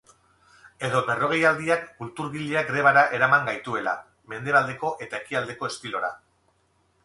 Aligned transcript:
Edo 0.87 1.01
berrogeialdiak 1.09 1.83
kulturgileak 1.99 2.67
grebara 2.71 3.05
eraman 3.19 3.47
gaituela, 3.53 3.95
mendebaldeko 4.35 4.95
eta 5.07 5.23
ekialdeko 5.23 5.71
estilora. 5.73 6.15